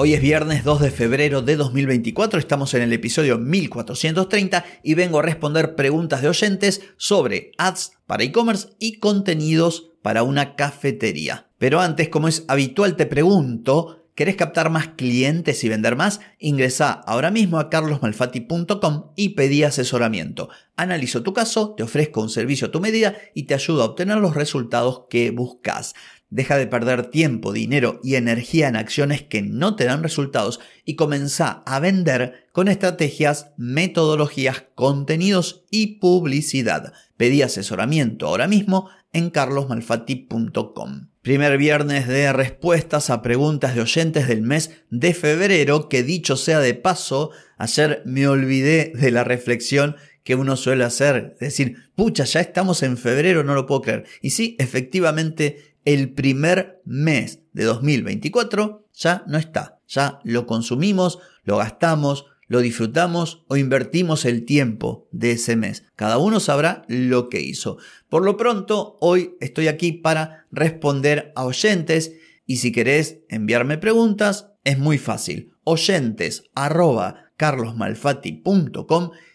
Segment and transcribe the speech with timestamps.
[0.00, 5.18] Hoy es viernes 2 de febrero de 2024, estamos en el episodio 1430 y vengo
[5.18, 11.48] a responder preguntas de oyentes sobre ads para e-commerce y contenidos para una cafetería.
[11.58, 16.20] Pero antes, como es habitual, te pregunto, ¿querés captar más clientes y vender más?
[16.38, 20.48] Ingresa ahora mismo a carlosmalfati.com y pedí asesoramiento.
[20.76, 24.18] Analizo tu caso, te ofrezco un servicio a tu medida y te ayudo a obtener
[24.18, 25.96] los resultados que buscas.
[26.30, 30.94] Deja de perder tiempo, dinero y energía en acciones que no te dan resultados y
[30.94, 36.92] comienza a vender con estrategias, metodologías, contenidos y publicidad.
[37.16, 41.08] Pedí asesoramiento ahora mismo en carlosmalfatti.com.
[41.22, 46.60] Primer viernes de respuestas a preguntas de oyentes del mes de febrero, que dicho sea
[46.60, 52.40] de paso, ayer me olvidé de la reflexión que uno suele hacer, decir, pucha, ya
[52.40, 54.04] estamos en febrero, no lo puedo creer.
[54.20, 59.80] Y sí, efectivamente el primer mes de 2024 ya no está.
[59.88, 65.84] Ya lo consumimos, lo gastamos, lo disfrutamos o invertimos el tiempo de ese mes.
[65.96, 67.78] Cada uno sabrá lo que hizo.
[68.10, 72.12] Por lo pronto, hoy estoy aquí para responder a oyentes
[72.44, 75.54] y si querés enviarme preguntas, es muy fácil.
[75.64, 77.32] Oyentes arroba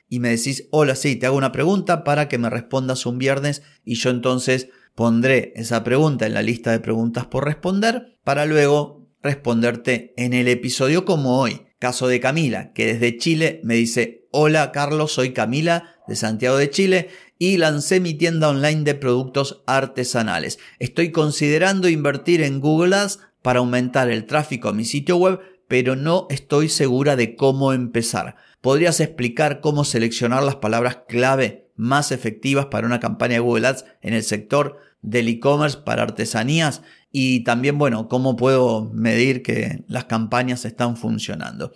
[0.08, 3.64] y me decís, hola, sí, te hago una pregunta para que me respondas un viernes
[3.84, 9.09] y yo entonces Pondré esa pregunta en la lista de preguntas por responder para luego
[9.23, 11.66] responderte en el episodio como hoy.
[11.80, 16.70] Caso de Camila, que desde Chile me dice, hola Carlos, soy Camila de Santiago de
[16.70, 17.09] Chile
[17.39, 20.59] y lancé mi tienda online de productos artesanales.
[20.77, 25.95] Estoy considerando invertir en Google Ads para aumentar el tráfico a mi sitio web, pero
[25.95, 28.36] no estoy segura de cómo empezar.
[28.61, 33.86] ¿Podrías explicar cómo seleccionar las palabras clave más efectivas para una campaña de Google Ads
[34.02, 40.06] en el sector del e-commerce para artesanías y también, bueno, cómo puedo medir que las
[40.06, 41.73] campañas están funcionando.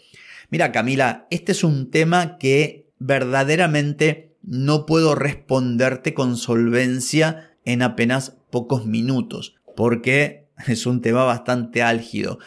[0.50, 8.38] Mira, Camila, este es un tema que verdaderamente no puedo responderte con solvencia en apenas
[8.50, 12.40] pocos minutos, porque es un tema bastante álgido.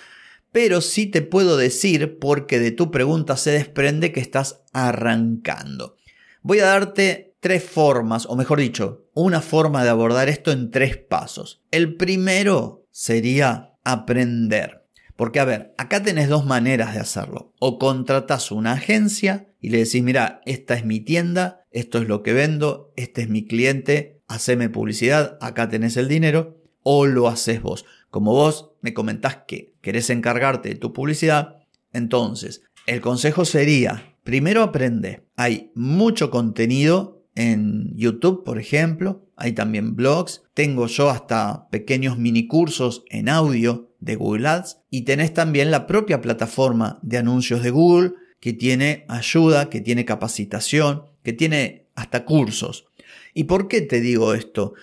[0.50, 5.96] Pero sí te puedo decir, porque de tu pregunta se desprende que estás arrancando.
[6.42, 10.96] Voy a darte tres formas, o mejor dicho, una forma de abordar esto en tres
[10.96, 11.62] pasos.
[11.70, 14.86] El primero sería aprender.
[15.16, 17.52] Porque a ver, acá tenés dos maneras de hacerlo.
[17.58, 22.22] O contratas una agencia y le decís, mira, esta es mi tienda, esto es lo
[22.22, 26.56] que vendo, este es mi cliente, haceme publicidad, acá tenés el dinero.
[26.82, 27.84] O lo haces vos.
[28.08, 31.58] Como vos me comentás que querés encargarte de tu publicidad,
[31.92, 35.26] entonces el consejo sería, primero aprende.
[35.36, 39.26] Hay mucho contenido en YouTube, por ejemplo.
[39.36, 40.42] Hay también blogs.
[40.54, 44.78] Tengo yo hasta pequeños mini cursos en audio de Google Ads.
[44.90, 50.04] Y tenés también la propia plataforma de anuncios de Google que tiene ayuda, que tiene
[50.04, 52.86] capacitación, que tiene hasta cursos.
[53.32, 54.74] ¿Y por qué te digo esto?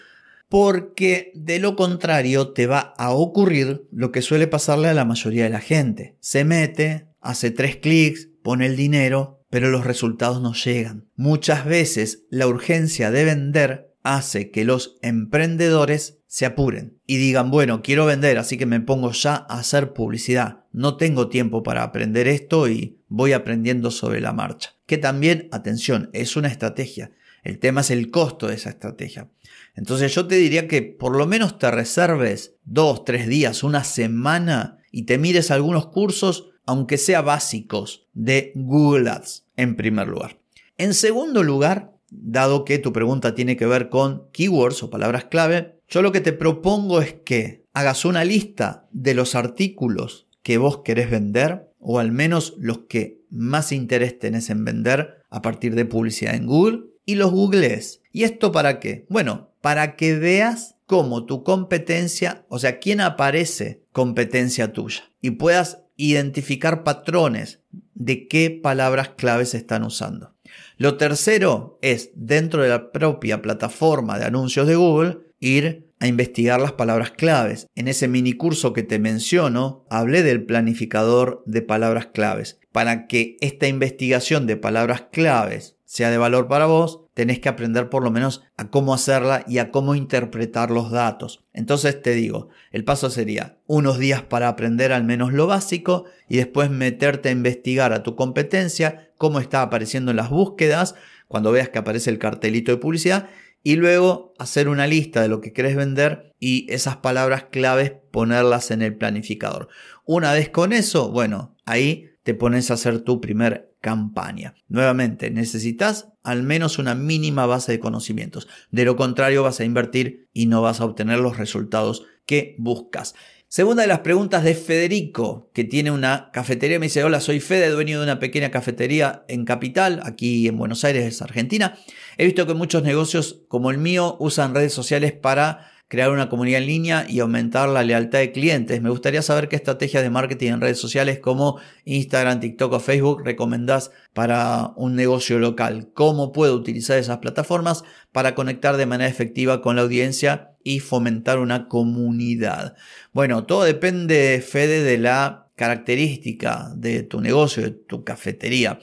[0.50, 5.44] Porque de lo contrario te va a ocurrir lo que suele pasarle a la mayoría
[5.44, 6.16] de la gente.
[6.22, 11.09] Se mete, hace tres clics, pone el dinero pero los resultados no llegan.
[11.15, 17.81] Muchas veces la urgencia de vender hace que los emprendedores se apuren y digan, bueno,
[17.81, 20.65] quiero vender, así que me pongo ya a hacer publicidad.
[20.71, 24.75] No tengo tiempo para aprender esto y voy aprendiendo sobre la marcha.
[24.85, 27.11] Que también, atención, es una estrategia.
[27.43, 29.29] El tema es el costo de esa estrategia.
[29.75, 34.79] Entonces yo te diría que por lo menos te reserves dos, tres días, una semana
[34.91, 40.37] y te mires algunos cursos aunque sea básicos, de Google Ads en primer lugar.
[40.77, 45.79] En segundo lugar, dado que tu pregunta tiene que ver con keywords o palabras clave,
[45.87, 50.79] yo lo que te propongo es que hagas una lista de los artículos que vos
[50.79, 55.85] querés vender, o al menos los que más interés tenés en vender a partir de
[55.85, 58.01] publicidad en Google, y los googlees.
[58.11, 59.05] ¿Y esto para qué?
[59.09, 65.79] Bueno, para que veas cómo tu competencia, o sea, quién aparece competencia tuya, y puedas
[65.97, 67.61] identificar patrones
[67.94, 70.35] de qué palabras claves se están usando.
[70.77, 76.61] Lo tercero es, dentro de la propia plataforma de anuncios de Google, ir a investigar
[76.61, 77.67] las palabras claves.
[77.75, 82.59] En ese mini curso que te menciono, hablé del planificador de palabras claves.
[82.71, 87.89] Para que esta investigación de palabras claves sea de valor para vos, tenés que aprender
[87.89, 91.43] por lo menos a cómo hacerla y a cómo interpretar los datos.
[91.51, 96.37] Entonces te digo, el paso sería unos días para aprender al menos lo básico y
[96.37, 100.93] después meterte a investigar a tu competencia, cómo está apareciendo en las búsquedas,
[101.27, 103.27] cuando veas que aparece el cartelito de publicidad
[103.63, 108.69] y luego hacer una lista de lo que querés vender y esas palabras claves ponerlas
[108.69, 109.69] en el planificador.
[110.05, 114.53] Una vez con eso, bueno, ahí te pones a hacer tu primer campaña.
[114.68, 118.50] Nuevamente, necesitas al menos una mínima base de conocimientos.
[118.69, 123.15] De lo contrario, vas a invertir y no vas a obtener los resultados que buscas.
[123.47, 126.79] Segunda de las preguntas de Federico, que tiene una cafetería.
[126.79, 130.83] Me dice, hola, soy Fede, dueño de una pequeña cafetería en Capital, aquí en Buenos
[130.83, 131.77] Aires, Argentina.
[132.18, 136.62] He visto que muchos negocios como el mío usan redes sociales para crear una comunidad
[136.62, 138.81] en línea y aumentar la lealtad de clientes.
[138.81, 143.24] Me gustaría saber qué estrategias de marketing en redes sociales como Instagram, TikTok o Facebook
[143.24, 145.89] recomendás para un negocio local.
[145.94, 151.39] ¿Cómo puedo utilizar esas plataformas para conectar de manera efectiva con la audiencia y fomentar
[151.39, 152.75] una comunidad?
[153.13, 158.80] Bueno, todo depende, Fede, de la característica de tu negocio, de tu cafetería.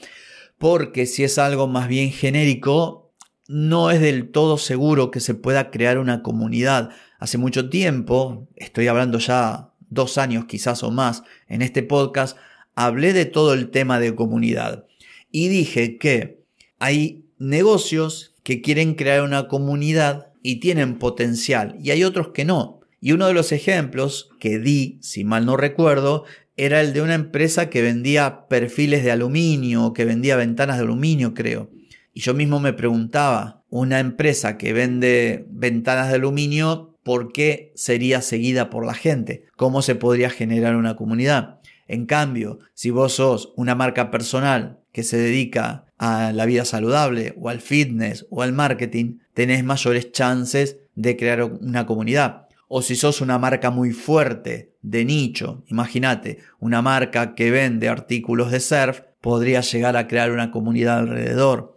[0.57, 3.04] Porque si es algo más bien genérico,
[3.47, 6.89] no es del todo seguro que se pueda crear una comunidad.
[7.19, 12.37] Hace mucho tiempo, estoy hablando ya dos años quizás o más en este podcast,
[12.73, 14.85] hablé de todo el tema de comunidad
[15.31, 16.43] y dije que
[16.79, 22.81] hay negocios que quieren crear una comunidad y tienen potencial y hay otros que no.
[23.01, 26.23] Y uno de los ejemplos que di, si mal no recuerdo,
[26.57, 31.33] era el de una empresa que vendía perfiles de aluminio, que vendía ventanas de aluminio,
[31.33, 31.69] creo.
[32.17, 38.21] Y yo mismo me preguntaba, una empresa que vende ventanas de aluminio, ¿por qué sería
[38.21, 39.43] seguida por la gente?
[39.57, 41.59] ¿Cómo se podría generar una comunidad?
[41.89, 47.35] En cambio, si vos sos una marca personal que se dedica a la vida saludable
[47.37, 52.47] o al fitness o al marketing, tenés mayores chances de crear una comunidad.
[52.69, 58.51] O si sos una marca muy fuerte de nicho, imagínate, una marca que vende artículos
[58.51, 61.74] de surf, podría llegar a crear una comunidad alrededor.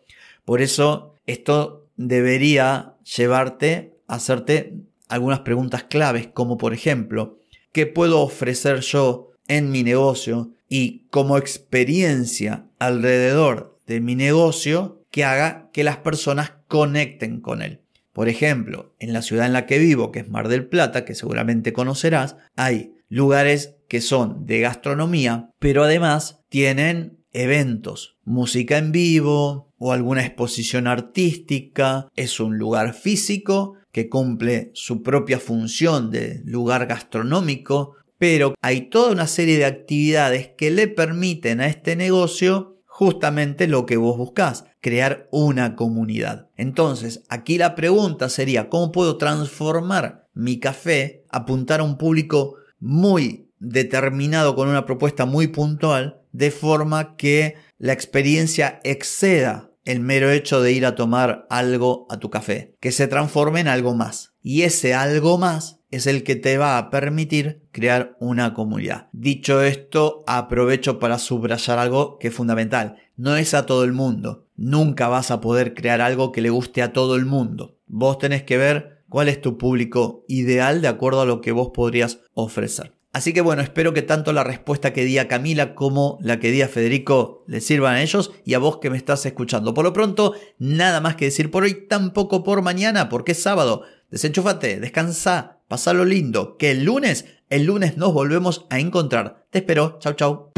[0.49, 4.73] Por eso esto debería llevarte a hacerte
[5.07, 7.39] algunas preguntas claves, como por ejemplo,
[7.73, 15.23] ¿qué puedo ofrecer yo en mi negocio y como experiencia alrededor de mi negocio que
[15.23, 17.83] haga que las personas conecten con él?
[18.15, 21.15] Por ejemplo, en la ciudad en la que vivo, que es Mar del Plata, que
[21.15, 29.73] seguramente conocerás, hay lugares que son de gastronomía, pero además tienen eventos, música en vivo,
[29.79, 36.87] o alguna exposición artística, es un lugar físico que cumple su propia función de lugar
[36.87, 43.69] gastronómico, pero hay toda una serie de actividades que le permiten a este negocio justamente
[43.69, 46.49] lo que vos buscás, crear una comunidad.
[46.57, 53.48] Entonces, aquí la pregunta sería, ¿cómo puedo transformar mi café, apuntar a un público muy
[53.61, 60.61] determinado con una propuesta muy puntual, de forma que la experiencia exceda el mero hecho
[60.61, 64.35] de ir a tomar algo a tu café, que se transforme en algo más.
[64.43, 69.09] Y ese algo más es el que te va a permitir crear una comunidad.
[69.13, 72.97] Dicho esto, aprovecho para subrayar algo que es fundamental.
[73.17, 74.47] No es a todo el mundo.
[74.57, 77.79] Nunca vas a poder crear algo que le guste a todo el mundo.
[77.87, 81.71] Vos tenés que ver cuál es tu público ideal de acuerdo a lo que vos
[81.73, 82.98] podrías ofrecer.
[83.13, 86.51] Así que bueno, espero que tanto la respuesta que di a Camila como la que
[86.51, 89.73] di a Federico les sirvan a ellos y a vos que me estás escuchando.
[89.73, 93.83] Por lo pronto, nada más que decir por hoy, tampoco por mañana, porque es sábado.
[94.11, 99.47] Desenchúfate, descansa, pasalo lindo, que el lunes, el lunes nos volvemos a encontrar.
[99.51, 100.58] Te espero, chau chau.